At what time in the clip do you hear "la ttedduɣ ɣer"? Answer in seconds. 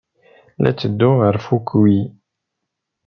0.61-1.35